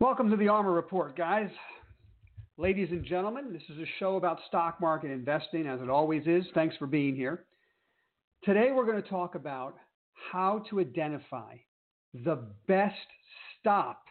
[0.00, 1.50] Welcome to the ARMR Report, guys.
[2.56, 6.44] Ladies and gentlemen, this is a show about stock market investing, as it always is.
[6.54, 7.46] Thanks for being here.
[8.44, 9.74] Today, we're going to talk about
[10.30, 11.56] how to identify
[12.14, 12.94] the best
[13.58, 14.04] stop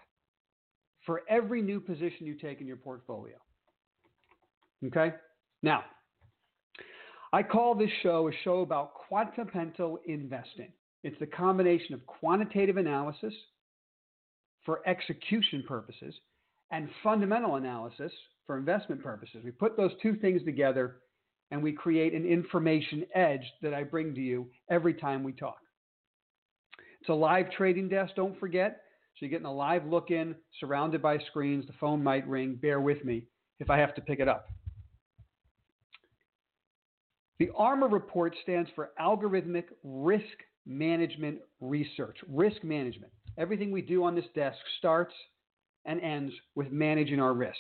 [1.06, 3.38] for every new position you take in your portfolio.
[4.88, 5.14] Okay?
[5.64, 5.86] Now,
[7.32, 10.74] I call this show a show about quantamental investing.
[11.06, 13.34] It's the combination of quantitative analysis
[14.68, 16.14] for execution purposes
[16.72, 18.12] and fundamental analysis
[18.46, 19.38] for investment purposes.
[19.46, 20.98] We put those two things together
[21.52, 25.60] and we create an information edge that I bring to you every time we talk.
[27.00, 28.82] It's a live trading desk, don't forget.
[29.14, 31.66] So you're getting a live look in, surrounded by screens.
[31.66, 32.60] The phone might ring.
[32.62, 33.24] Bear with me
[33.60, 34.50] if I have to pick it up.
[37.40, 40.26] The ARMR report stands for Algorithmic Risk
[40.66, 42.18] Management Research.
[42.28, 43.14] Risk management.
[43.38, 45.14] Everything we do on this desk starts
[45.86, 47.58] and ends with managing our risk.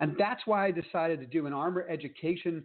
[0.00, 2.64] And that's why I decided to do an ARMR education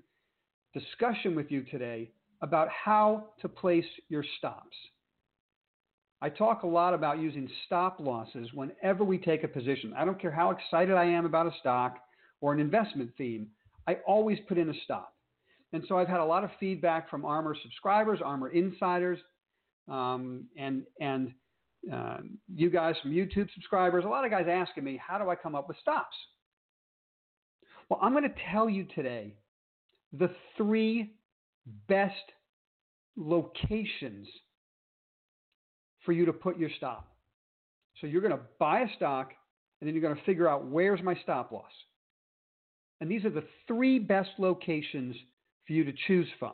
[0.73, 4.76] discussion with you today about how to place your stops.
[6.22, 9.94] I talk a lot about using stop losses whenever we take a position.
[9.98, 11.98] I don't care how excited I am about a stock
[12.42, 13.48] or an investment theme,
[13.88, 15.14] I always put in a stop.
[15.73, 19.20] And so I've had a lot of feedback from ARMR subscribers, ARMR insiders,
[19.88, 21.34] um, and and
[21.91, 25.35] um, you guys from YouTube subscribers, a lot of guys asking me, how do I
[25.35, 26.16] come up with stops?
[27.90, 29.35] Well, I'm going to tell you today
[30.12, 31.13] the three
[31.88, 32.13] best
[33.16, 34.28] locations
[36.06, 37.07] for you to put your stop.
[38.02, 39.31] So you're going to buy a stock
[39.79, 41.72] and then you're going to figure out where's my stop loss.
[43.02, 45.16] And these are the three best locations
[45.67, 46.53] for you to choose from.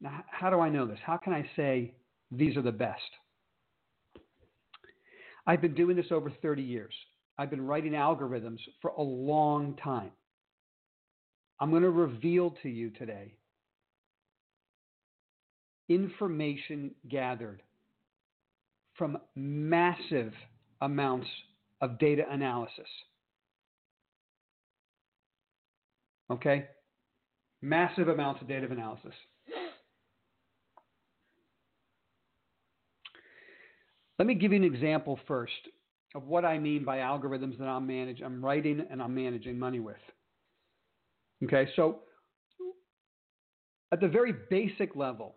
[0.00, 0.98] Now, how do I know this?
[1.04, 1.94] How can I say
[2.30, 3.00] these are the best?
[5.46, 6.94] I've been doing this over 30 years.
[7.38, 10.10] I've been writing algorithms for a long time.
[11.60, 13.34] I'm going to reveal to you today
[15.88, 17.62] information gathered
[18.96, 20.32] from massive
[20.80, 21.28] amounts
[21.80, 22.88] of data analysis.
[26.30, 26.64] Okay?
[27.62, 29.14] Massive amounts of data analysis.
[34.18, 35.52] Let me give you an example first
[36.14, 39.80] of what I mean by algorithms that I'm managing, I'm writing and I'm managing money
[39.80, 39.96] with.
[41.44, 42.00] Okay, so
[43.92, 45.34] at the very basic level,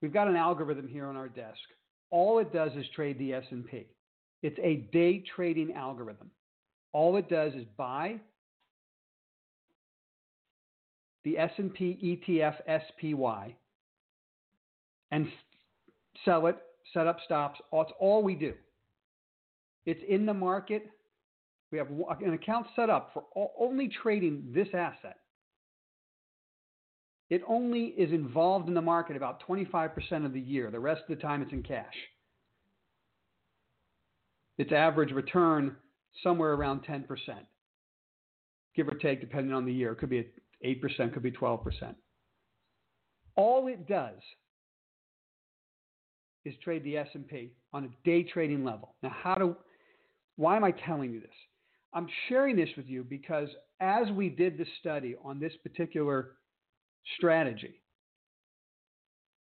[0.00, 1.60] we've got an algorithm here on our desk.
[2.10, 3.86] All it does is trade the S&P.
[4.42, 6.30] It's a day trading algorithm.
[6.92, 8.20] All it does is buy
[11.24, 12.56] the S&P ETF
[12.88, 13.54] SPY
[15.10, 15.28] and
[16.24, 16.56] sell it,
[16.92, 17.60] set up stops.
[17.72, 18.54] It's all we do.
[19.86, 20.86] It's in the market.
[21.70, 21.88] We have
[22.20, 23.24] an account set up for
[23.58, 25.18] only trading this asset.
[27.30, 30.70] It only is involved in the market about 25% of the year.
[30.70, 31.94] The rest of the time, it's in cash.
[34.56, 35.74] Its average return
[36.22, 37.06] somewhere around 10%,
[38.76, 39.92] give or take, depending on the year.
[39.92, 40.28] It could be
[40.64, 41.94] 8%, could be 12%.
[43.34, 44.20] All it does
[46.44, 48.94] is trade the S&P on a day trading level.
[49.02, 49.56] Now, how do
[50.36, 51.30] why am I telling you this?
[51.92, 53.48] I'm sharing this with you because
[53.80, 56.32] as we did the study on this particular
[57.16, 57.80] strategy,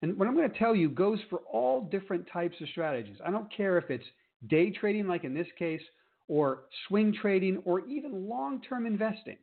[0.03, 3.17] and what I'm going to tell you goes for all different types of strategies.
[3.25, 4.05] I don't care if it's
[4.49, 5.81] day trading, like in this case,
[6.29, 9.39] or swing trading, or even long term investing.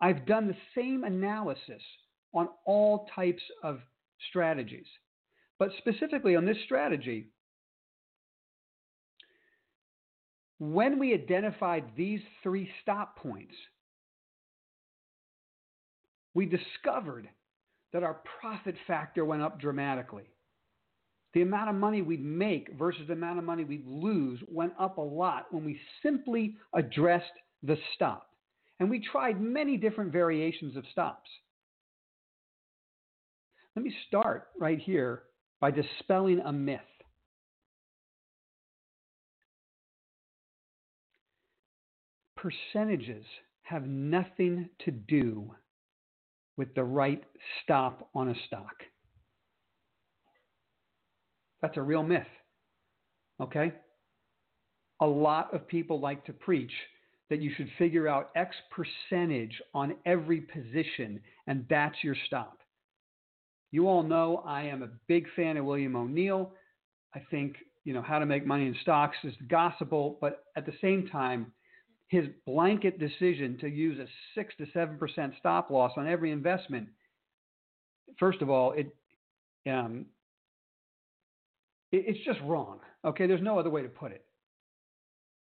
[0.00, 1.82] I've done the same analysis
[2.34, 3.80] on all types of
[4.28, 4.86] strategies.
[5.62, 7.28] But specifically on this strategy,
[10.58, 13.54] when we identified these three stop points,
[16.34, 17.28] we discovered
[17.92, 20.24] that our profit factor went up dramatically.
[21.32, 24.98] The amount of money we'd make versus the amount of money we'd lose went up
[24.98, 28.30] a lot when we simply addressed the stop.
[28.80, 31.30] And we tried many different variations of stops.
[33.76, 35.22] Let me start right here
[35.62, 36.80] by dispelling a myth.
[42.36, 43.24] Percentages
[43.62, 45.54] have nothing to do
[46.56, 47.22] with the right
[47.62, 48.74] stop on a stock.
[51.62, 52.26] That's a real myth.
[53.40, 53.72] Okay?
[55.00, 56.72] A lot of people like to preach
[57.30, 62.61] that you should figure out X percentage on every position, and that's your stop.
[63.72, 66.52] You all know I am a big fan of William O'Neill.
[67.14, 70.74] I think, you know, how to make money in stocks is gospel, but at the
[70.80, 71.52] same time,
[72.08, 76.88] his blanket decision to use a six to seven percent stop loss on every investment,
[78.18, 78.94] first of all, it,
[79.66, 80.04] um,
[81.90, 82.80] it it's just wrong.
[83.04, 84.24] Okay, there's no other way to put it.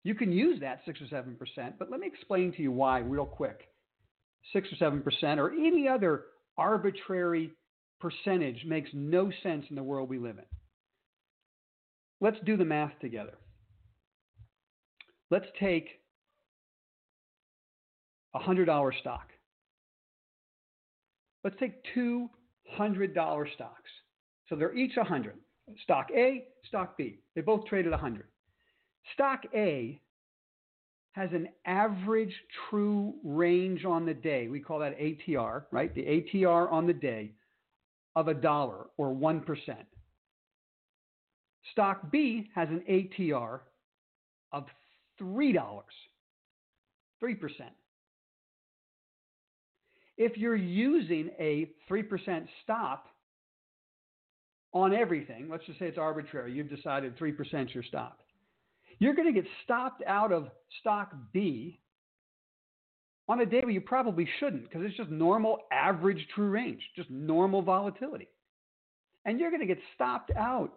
[0.03, 2.99] You can use that six or seven percent, but let me explain to you why
[2.99, 3.69] real quick.
[4.51, 6.25] Six or seven percent, or any other
[6.57, 7.51] arbitrary
[7.99, 10.45] percentage, makes no sense in the world we live in.
[12.19, 13.37] Let's do the math together.
[15.29, 15.87] Let's take
[18.33, 19.29] a $100 stock.
[21.43, 22.29] Let's take two
[22.77, 23.89] $100 stocks.
[24.49, 25.35] So they're each 100.
[25.83, 27.19] Stock A, stock B.
[27.35, 28.25] They both trade at 100.
[29.13, 29.99] Stock A
[31.11, 32.33] has an average
[32.69, 34.47] true range on the day.
[34.47, 35.93] We call that ATR, right?
[35.93, 37.33] The ATR on the day
[38.17, 39.45] of a dollar or 1%.
[41.71, 43.59] Stock B has an ATR
[44.51, 44.65] of
[45.21, 45.55] $3,
[47.23, 47.37] 3%
[50.17, 53.05] if you're using a 3% stop
[54.73, 58.19] on everything, let's just say it's arbitrary, you've decided 3% is your stop,
[58.99, 60.47] you're going to get stopped out of
[60.81, 61.79] stock B
[63.29, 67.09] on a day where you probably shouldn't because it's just normal average true range, just
[67.09, 68.27] normal volatility.
[69.25, 70.71] And you're going to get stopped out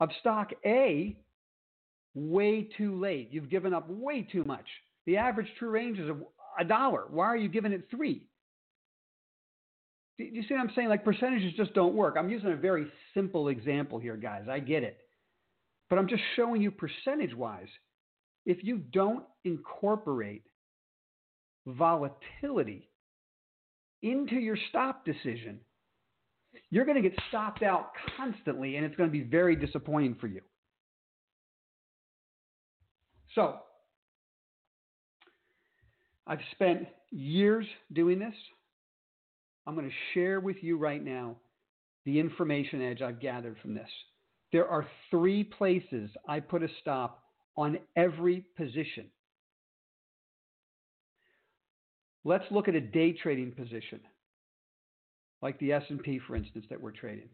[0.00, 1.16] of stock A
[2.14, 3.28] way too late.
[3.30, 4.66] You've given up way too much.
[5.06, 6.10] The average true range is
[6.58, 7.04] a, dollar.
[7.08, 8.26] Why are you giving it three?
[10.18, 10.88] Do you see what I'm saying?
[10.88, 12.16] Like percentages just don't work.
[12.18, 14.42] I'm using a very simple example here, guys.
[14.50, 14.98] I get it.
[15.88, 17.68] But I'm just showing you percentage wise.
[18.44, 20.42] If you don't incorporate
[21.66, 22.88] volatility
[24.02, 25.60] into your stop decision,
[26.70, 30.26] you're going to get stopped out constantly and it's going to be very disappointing for
[30.26, 30.40] you.
[33.34, 33.56] So,
[36.26, 38.34] I've spent years doing this.
[39.66, 41.36] I'm going to share with you right now
[42.04, 43.88] the information edge I've gathered from this.
[44.52, 47.22] There are three places I put a stop
[47.56, 49.06] on every position.
[52.24, 54.00] Let's look at a day trading position,
[55.42, 57.28] like the S&P for instance that we're trading.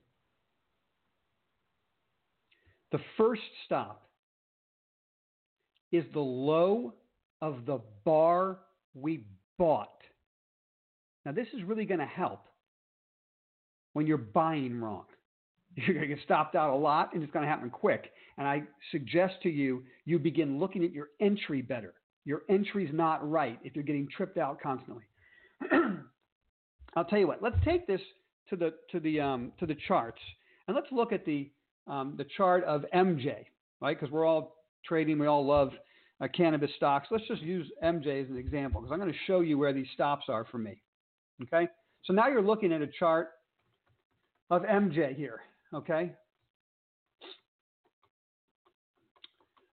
[2.92, 4.08] The first stop
[5.90, 6.94] is the low
[7.42, 8.58] of the bar
[8.94, 9.24] we
[9.58, 9.90] bought.
[11.24, 12.46] Now, this is really going to help
[13.92, 15.04] when you're buying wrong.
[15.74, 18.10] You're going to get stopped out a lot and it's going to happen quick.
[18.38, 18.62] And I
[18.92, 21.92] suggest to you, you begin looking at your entry better.
[22.26, 25.05] Your entry's not right if you're getting tripped out constantly.
[26.94, 27.43] I'll tell you what.
[27.43, 28.00] Let's take this
[28.50, 30.20] to the to the um, to the charts
[30.69, 31.50] and let's look at the
[31.86, 33.46] um, the chart of MJ,
[33.81, 33.98] right?
[33.98, 35.70] Because we're all trading, we all love
[36.20, 37.08] uh, cannabis stocks.
[37.10, 39.86] Let's just use MJ as an example because I'm going to show you where these
[39.94, 40.81] stops are for me.
[41.43, 41.69] Okay?
[42.05, 43.29] So now you're looking at a chart
[44.50, 45.41] of MJ here.
[45.74, 46.12] Okay?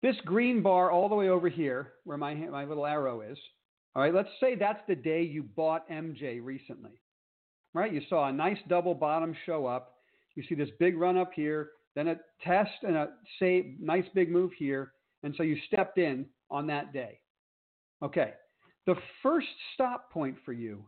[0.07, 3.37] This green bar all the way over here, where my, my little arrow is,
[3.97, 6.93] all right, let's say that's the day you bought MJ recently.
[7.75, 7.93] Right?
[7.93, 9.95] You saw a nice double bottom show up.
[10.37, 13.09] You see this big run up here, then a test and a
[13.41, 14.93] say nice big move here,
[15.25, 17.19] and so you stepped in on that day.
[18.01, 18.35] Okay.
[18.87, 18.95] The
[19.25, 20.85] first stop point for you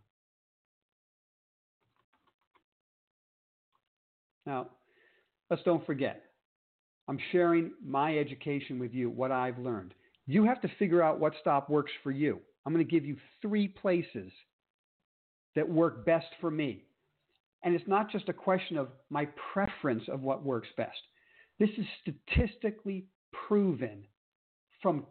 [4.47, 4.69] Now,
[5.51, 6.23] let's don't forget,
[7.09, 9.95] I'm sharing my education with you, what I've learned.
[10.27, 12.39] You have to figure out what stop works for you.
[12.67, 14.31] I'm going to give you three places
[15.57, 16.85] that work best for me.
[17.65, 20.99] And it's not just a question of my preference of what works best.
[21.59, 23.07] This is statistically
[23.49, 24.05] proven
[24.83, 25.07] from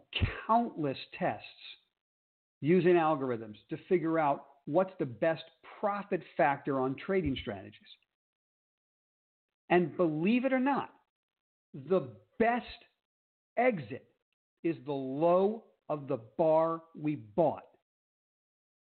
[0.46, 1.44] countless tests
[2.60, 5.44] using algorithms to figure out what's the best
[5.80, 7.74] profit factor on trading strategies.
[9.68, 10.90] And believe it or not,
[11.74, 12.08] the
[12.38, 12.64] best
[13.56, 14.06] exit
[14.64, 17.64] is the low of the bar we bought.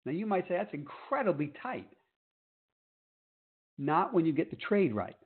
[0.05, 1.89] Now you might say that's incredibly tight.
[3.79, 5.17] Not when you get the trade right.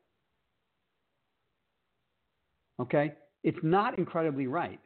[2.80, 3.12] Okay?
[3.45, 4.80] It's not incredibly right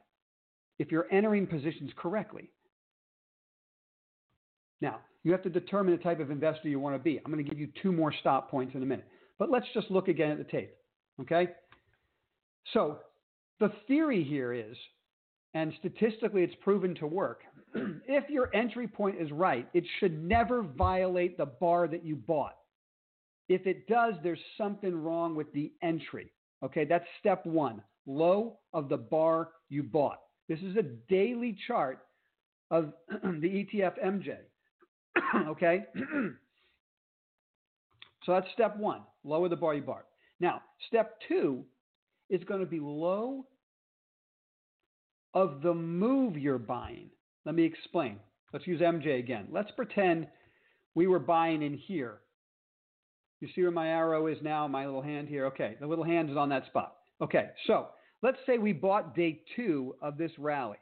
[0.79, 2.51] if you're entering positions correctly.
[4.81, 7.19] Now, you have to determine the type of investor you want to be.
[7.25, 9.07] I'm going to give you two more stop points in a minute.
[9.39, 10.75] But let's just look again at the tape.
[11.21, 11.49] Okay?
[12.73, 12.99] So,
[13.61, 14.77] the theory here is,
[15.55, 17.43] and statistically it's proven to work,
[17.75, 22.57] if your entry point is right, it should never violate the bar that you bought.
[23.49, 26.33] If it does, there's something wrong with the entry.
[26.65, 30.21] Okay, that's step one low of the bar you bought.
[30.49, 32.01] This is a daily chart
[32.71, 34.37] of the ETF MJ.
[35.49, 35.85] okay?
[38.25, 40.07] so that's step one lower the bar you bought.
[40.41, 41.65] Now, step two
[42.31, 43.47] is going to be low
[45.35, 47.11] of the move you're buying.
[47.45, 48.19] Let me explain.
[48.53, 49.49] Let's use MJ again.
[49.51, 50.27] Let's pretend
[50.95, 52.21] we were buying in here.
[53.41, 55.47] You see where my arrow is now, my little hand here?
[55.47, 56.95] Okay, the little hand is on that spot.
[57.21, 57.89] Okay, so
[58.23, 60.79] let's say we bought day two of this rally.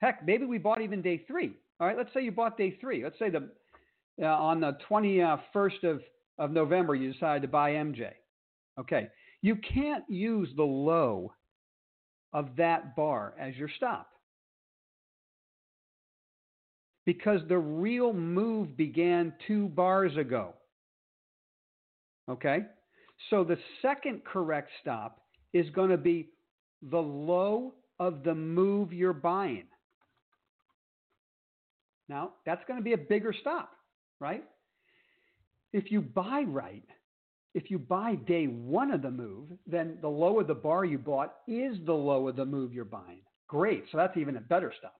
[0.00, 1.52] Heck, maybe we bought even day three.
[1.80, 3.02] All right, let's say you bought day three.
[3.02, 3.50] Let's say the
[4.20, 6.02] uh, on the 21st of,
[6.38, 8.10] of November you decided to buy MJ.
[8.78, 9.08] Okay,
[9.42, 11.32] you can't use the low
[12.32, 14.08] of that bar as your stop
[17.04, 20.54] because the real move began two bars ago.
[22.28, 22.60] Okay?
[23.30, 25.20] So the second correct stop
[25.52, 26.30] is going to be
[26.90, 29.64] the low of the move you're buying.
[32.08, 33.70] Now, that's going to be a bigger stop,
[34.20, 34.44] right?
[35.72, 36.84] If you buy right,
[37.54, 40.98] if you buy day one of the move, then the low of the bar you
[40.98, 43.20] bought is the low of the move you're buying.
[43.46, 43.84] Great.
[43.92, 44.94] So that's even a better stop.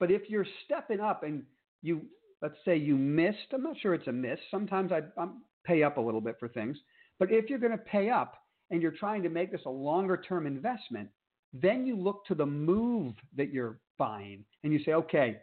[0.00, 1.42] But if you're stepping up and
[1.82, 2.02] you,
[2.40, 4.38] let's say you missed, I'm not sure it's a miss.
[4.50, 6.78] Sometimes I I'm pay up a little bit for things.
[7.18, 8.34] But if you're going to pay up
[8.70, 11.08] and you're trying to make this a longer term investment,
[11.52, 15.36] then you look to the move that you're buying and you say, okay,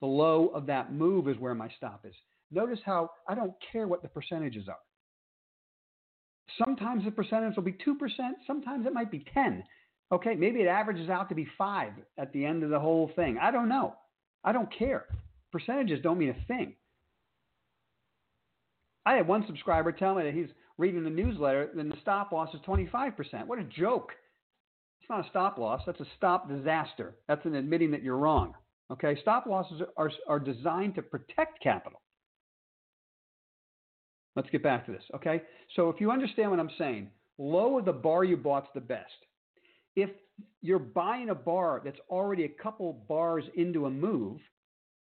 [0.00, 2.14] the low of that move is where my stop is.
[2.50, 4.76] Notice how I don't care what the percentages are.
[6.58, 7.96] Sometimes the percentage will be 2%,
[8.46, 9.64] sometimes it might be 10.
[10.12, 13.38] Okay, maybe it averages out to be 5 at the end of the whole thing.
[13.40, 13.94] I don't know.
[14.44, 15.06] I don't care.
[15.50, 16.74] Percentages don't mean a thing.
[19.04, 20.48] I had one subscriber tell me that he's
[20.78, 23.46] reading the newsletter and the stop loss is 25%.
[23.46, 24.12] What a joke.
[25.00, 27.14] It's not a stop loss, that's a stop disaster.
[27.28, 28.54] That's an admitting that you're wrong.
[28.90, 32.00] Okay, stop losses are, are designed to protect capital.
[34.36, 35.02] Let's get back to this.
[35.14, 35.42] Okay,
[35.74, 39.10] so if you understand what I'm saying, lower the bar you bought's the best.
[39.96, 40.10] If
[40.60, 44.40] you're buying a bar that's already a couple bars into a move,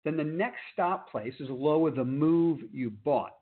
[0.04, 3.36] then the next stop place is lower the move you bought.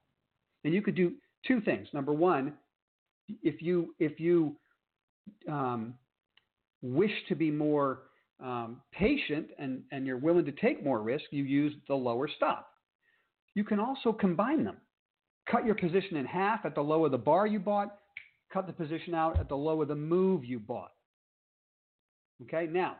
[0.65, 1.13] And you could do
[1.47, 1.87] two things.
[1.93, 2.53] Number one,
[3.41, 4.57] if you if you
[5.47, 5.93] um,
[6.81, 8.01] wish to be more
[8.43, 12.67] um, patient and, and you're willing to take more risk, you use the lower stop.
[13.55, 14.77] You can also combine them.
[15.49, 17.97] Cut your position in half at the low of the bar you bought,
[18.53, 20.91] cut the position out at the low of the move you bought.
[22.43, 22.97] Okay, now,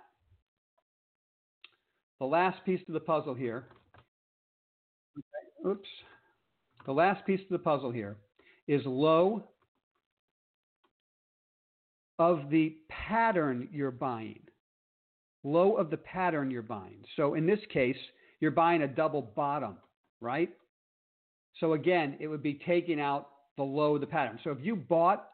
[2.20, 3.66] the last piece of the puzzle here.
[5.18, 5.88] Okay, oops.
[6.86, 8.18] The last piece of the puzzle here
[8.68, 9.44] is low
[12.18, 14.40] of the pattern you're buying
[15.44, 17.04] low of the pattern you're buying.
[17.16, 17.98] So in this case,
[18.40, 19.78] you're buying a double bottom,
[20.22, 20.50] right?
[21.60, 24.40] So again, it would be taking out below the pattern.
[24.44, 25.28] So if you bought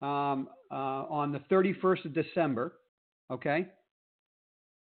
[0.00, 2.74] um, uh, on the 31st of December,
[3.30, 3.66] okay,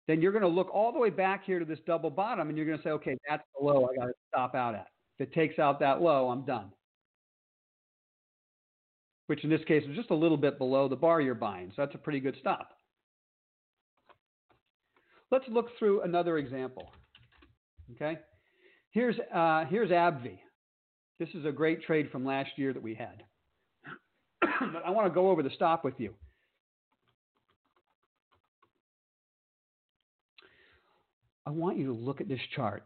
[0.09, 2.57] then you're going to look all the way back here to this double bottom and
[2.57, 4.87] you're going to say, okay, that's the low I got to stop out at.
[5.19, 6.73] If it takes out that low, I'm done.
[9.27, 11.69] Which in this case is just a little bit below the bar you're buying.
[11.77, 12.71] So that's a pretty good stop.
[15.31, 16.91] Let's look through another example.
[17.95, 18.19] Okay,
[18.91, 20.39] here's uh, here's AbbVie.
[21.19, 23.23] This is a great trade from last year that we had.
[24.73, 26.15] but I want to go over the stop with you.
[31.47, 32.85] I want you to look at this chart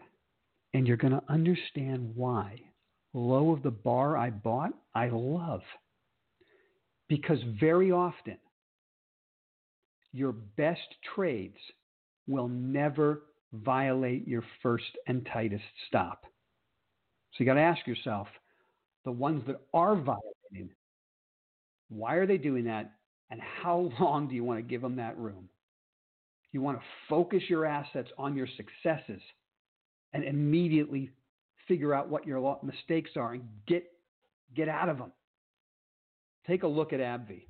[0.72, 2.60] and you're going to understand why
[3.12, 5.60] low of the bar I bought, I love.
[7.08, 8.38] Because very often,
[10.12, 10.80] your best
[11.14, 11.58] trades
[12.26, 13.22] will never
[13.62, 16.24] violate your first and tightest stop.
[17.32, 18.28] So you got to ask yourself
[19.04, 20.70] the ones that are violating,
[21.88, 22.92] why are they doing that?
[23.30, 25.48] And how long do you want to give them that room?
[26.52, 29.20] You want to focus your assets on your successes
[30.12, 31.10] and immediately
[31.66, 33.84] figure out what your mistakes are and get
[34.54, 35.10] get out of them.
[36.46, 37.46] Take a look at AbbVie.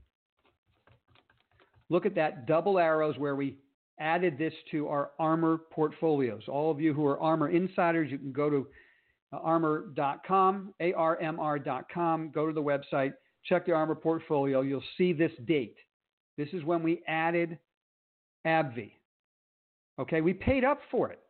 [1.90, 3.56] Look at that double arrows where we
[3.98, 6.42] added this to our ARMR portfolios.
[6.48, 8.66] All of you who are ARMR insiders, you can go to
[9.32, 14.62] uh, ARMR.com, A-R-M-R.com, go to the website, check the ARMR portfolio.
[14.62, 15.76] You'll see this date.
[16.36, 17.58] This is when we added
[18.46, 18.92] AbbVie.
[20.00, 21.20] Okay, we paid up for it.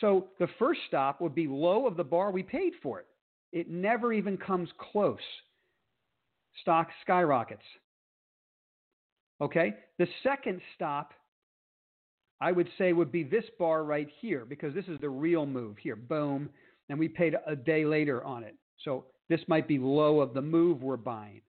[0.00, 3.06] So the first stop would be low of the bar we paid for it.
[3.52, 5.18] It never even comes close.
[6.62, 7.62] Stock skyrockets.
[9.40, 11.12] Okay, the second stop
[12.40, 15.78] I would say would be this bar right here because this is the real move
[15.78, 15.96] here.
[15.96, 16.50] Boom.
[16.88, 18.54] And we paid a day later on it.
[18.84, 21.40] So this might be low of the move we're buying.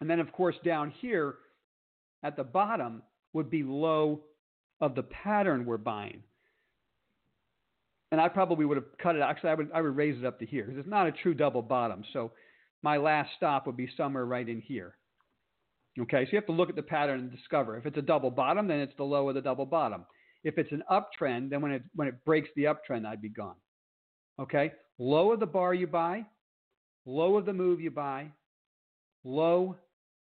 [0.00, 1.36] And then, of course, down here
[2.24, 3.02] at the bottom
[3.32, 4.22] would be low
[4.80, 6.22] of the pattern we're buying.
[8.10, 9.22] And I probably would have cut it.
[9.22, 11.34] Actually, I would I would raise it up to here because it's not a true
[11.34, 12.02] double bottom.
[12.12, 12.32] So
[12.82, 14.96] my last stop would be somewhere right in here.
[16.00, 17.76] Okay, so you have to look at the pattern and discover.
[17.76, 20.06] If it's a double bottom, then it's the low of the double bottom.
[20.42, 23.56] If it's an uptrend, then when it when it breaks the uptrend, I'd be gone.
[24.40, 26.24] Okay, low of the bar you buy,
[27.04, 28.28] low of the move you buy,
[29.22, 29.76] low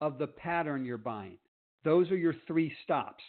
[0.02, 1.38] of the pattern you're buying.
[1.84, 3.24] Those are your three stops.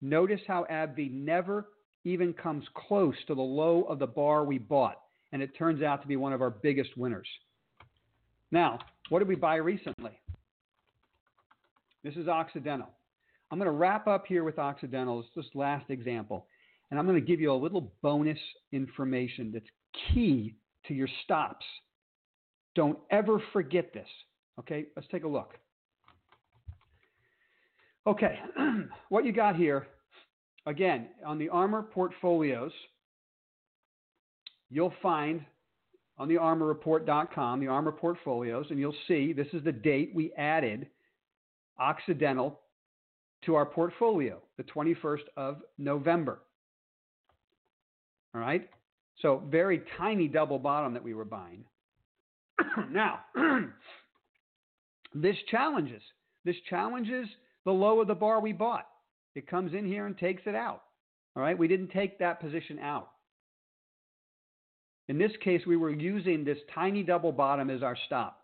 [0.00, 1.68] Notice how AbbVie never
[2.04, 5.00] even comes close to the low of the bar we bought,
[5.32, 7.28] and it turns out to be one of our biggest winners.
[8.50, 8.78] Now,
[9.08, 10.18] what did we buy recently?
[12.06, 12.86] This is Occidental.
[13.50, 16.46] I'm going to wrap up here with Occidental as this last example,
[16.88, 18.38] and I'm going to give you a little bonus
[18.70, 19.66] information that's
[20.14, 20.54] key
[20.86, 21.66] to your stops.
[22.76, 24.06] Don't ever forget this.
[24.60, 25.54] Okay, let's take a look.
[28.06, 28.38] Okay,
[29.08, 29.88] what you got here,
[30.64, 32.70] again, on the ARMR portfolios,
[34.70, 35.44] you'll find
[36.18, 40.86] on the ARMRreport.com, the ARMR portfolios, and you'll see this is the date we added
[41.78, 42.60] Occidental
[43.44, 46.40] to our portfolio, the 21st of November.
[48.34, 48.68] All right?
[49.22, 51.64] So, very tiny double bottom that we were buying.
[52.90, 53.20] now,
[55.14, 56.02] this challenges.
[56.44, 57.26] This challenges
[57.64, 58.86] the low of the bar we bought.
[59.34, 60.82] It comes in here and takes it out.
[61.34, 61.56] All right?
[61.56, 63.10] We didn't take that position out.
[65.08, 68.40] In this case, we were using this tiny double bottom as our stop.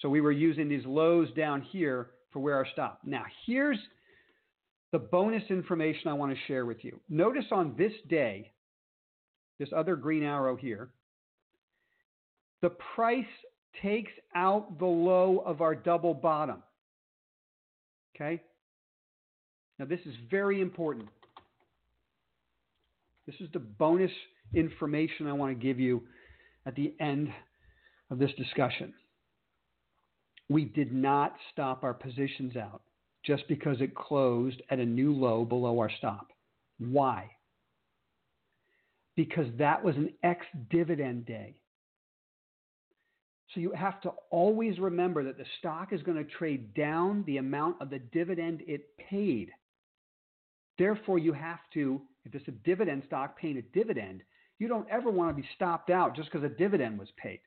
[0.00, 3.00] So we were using these lows down here for where our stop.
[3.04, 3.78] Now, here's
[4.92, 7.00] the bonus information I want to share with you.
[7.08, 8.50] Notice on this day,
[9.58, 10.90] this other green arrow here,
[12.62, 13.24] the price
[13.82, 16.62] takes out the low of our double bottom.
[18.16, 18.42] Okay?
[19.78, 21.08] Now, this is very important.
[23.26, 24.10] This is the bonus
[24.54, 26.02] information I want to give you
[26.66, 27.28] at the end
[28.10, 28.94] of this discussion
[30.48, 32.82] we did not stop our positions out
[33.24, 36.28] just because it closed at a new low below our stop.
[36.78, 37.30] Why?
[39.16, 41.56] Because that was an ex dividend day.
[43.54, 47.38] So you have to always remember that the stock is going to trade down the
[47.38, 49.50] amount of the dividend it paid.
[50.78, 54.22] Therefore, you have to, if it's a dividend stock paying a dividend,
[54.58, 57.40] you don't ever want to be stopped out just because a dividend was paid.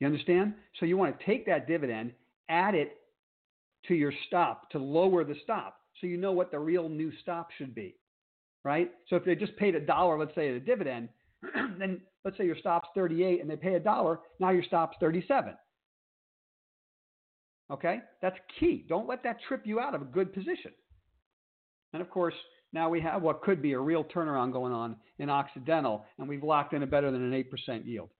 [0.00, 0.54] You understand?
[0.78, 2.12] So you want to take that dividend,
[2.48, 2.98] add it
[3.88, 7.48] to your stop to lower the stop so you know what the real new stop
[7.56, 7.96] should be.
[8.64, 8.90] Right?
[9.08, 11.08] So if they just paid a dollar, let's say, at a dividend,
[11.78, 15.54] then let's say your stop's 38 and they pay a dollar, now your stop's 37.
[17.70, 18.00] Okay?
[18.20, 18.84] That's key.
[18.88, 20.72] Don't let that trip you out of a good position.
[21.92, 22.34] And of course,
[22.72, 26.42] now we have what could be a real turnaround going on in Occidental, and we've
[26.42, 28.10] locked in a better than an 8% yield.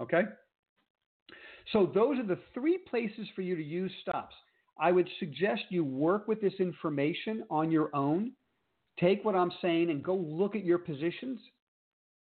[0.00, 0.22] Okay?
[1.72, 4.34] So those are the three places for you to use stops.
[4.78, 8.32] I would suggest you work with this information on your own.
[8.98, 11.40] Take what I'm saying and go look at your positions.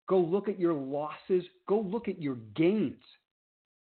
[0.07, 1.43] Go look at your losses.
[1.67, 3.01] Go look at your gains.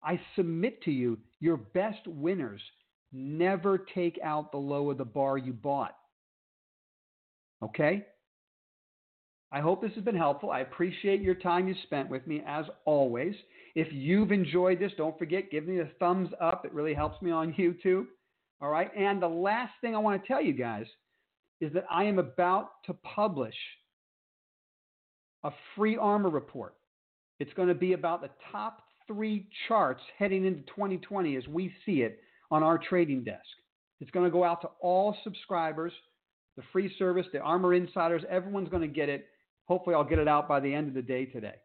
[0.03, 2.61] I submit to you, your best winners
[3.13, 5.95] never take out the low of the bar you bought.
[7.63, 8.05] Okay?
[9.51, 10.49] I hope this has been helpful.
[10.51, 13.35] I appreciate your time you spent with me as always.
[13.75, 16.65] If you've enjoyed this, don't forget, give me a thumbs up.
[16.65, 18.05] It really helps me on YouTube.
[18.61, 18.89] All right.
[18.95, 20.85] And the last thing I want to tell you guys
[21.59, 23.55] is that I am about to publish
[25.43, 26.75] a free ARMR report.
[27.39, 32.01] It's going to be about the top three charts heading into 2020 as we see
[32.03, 32.19] it
[32.51, 33.41] on our trading desk.
[33.99, 35.93] It's going to go out to all subscribers
[36.57, 38.23] the free service, the ARMR Insiders.
[38.29, 39.27] Everyone's going to get it.
[39.65, 41.55] Hopefully, I'll get it out by the end of the day today.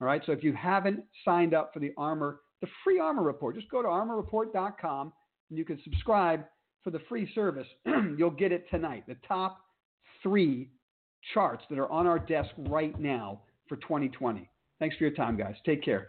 [0.00, 0.22] All right.
[0.26, 3.82] So if you haven't signed up for the ARMR, the free ARMR report, just go
[3.82, 5.12] to ARMRreport.com
[5.50, 6.44] and you can subscribe
[6.84, 7.66] for the free service.
[8.16, 9.04] You'll get it tonight.
[9.08, 9.58] The top
[10.22, 10.70] three
[11.34, 14.48] charts that are on our desk right now for 2020.
[14.78, 15.54] Thanks for your time, guys.
[15.64, 16.08] Take care.